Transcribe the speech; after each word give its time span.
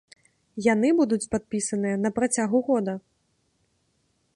Яны 0.67 0.89
будуць 1.01 1.29
падпісаныя 1.35 1.95
на 2.07 2.13
працягу 2.19 2.57
года. 2.71 2.97